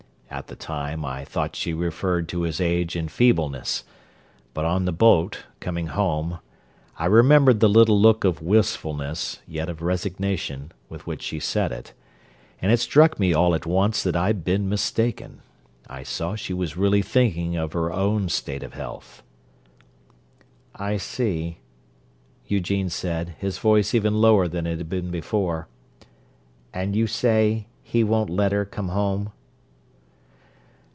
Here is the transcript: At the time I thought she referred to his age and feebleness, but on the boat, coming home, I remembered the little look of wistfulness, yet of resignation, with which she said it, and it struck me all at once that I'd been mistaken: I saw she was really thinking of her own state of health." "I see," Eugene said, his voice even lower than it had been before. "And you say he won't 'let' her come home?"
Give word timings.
At 0.33 0.47
the 0.47 0.55
time 0.55 1.03
I 1.03 1.25
thought 1.25 1.57
she 1.57 1.73
referred 1.73 2.29
to 2.29 2.43
his 2.43 2.61
age 2.61 2.95
and 2.95 3.11
feebleness, 3.11 3.83
but 4.53 4.63
on 4.63 4.85
the 4.85 4.93
boat, 4.93 5.43
coming 5.59 5.87
home, 5.87 6.39
I 6.97 7.05
remembered 7.07 7.59
the 7.59 7.67
little 7.67 7.99
look 7.99 8.23
of 8.23 8.41
wistfulness, 8.41 9.41
yet 9.45 9.67
of 9.67 9.81
resignation, 9.81 10.71
with 10.87 11.05
which 11.05 11.21
she 11.21 11.41
said 11.41 11.73
it, 11.73 11.91
and 12.61 12.71
it 12.71 12.79
struck 12.79 13.19
me 13.19 13.33
all 13.33 13.53
at 13.53 13.65
once 13.65 14.01
that 14.03 14.15
I'd 14.15 14.45
been 14.45 14.69
mistaken: 14.69 15.41
I 15.89 16.03
saw 16.03 16.35
she 16.35 16.53
was 16.53 16.77
really 16.77 17.01
thinking 17.01 17.57
of 17.57 17.73
her 17.73 17.91
own 17.91 18.29
state 18.29 18.63
of 18.63 18.73
health." 18.73 19.23
"I 20.73 20.95
see," 20.95 21.57
Eugene 22.47 22.89
said, 22.89 23.35
his 23.37 23.57
voice 23.57 23.93
even 23.93 24.13
lower 24.21 24.47
than 24.47 24.65
it 24.65 24.77
had 24.77 24.87
been 24.87 25.11
before. 25.11 25.67
"And 26.73 26.95
you 26.95 27.05
say 27.05 27.67
he 27.83 28.01
won't 28.01 28.29
'let' 28.29 28.53
her 28.53 28.63
come 28.63 28.87
home?" 28.89 29.33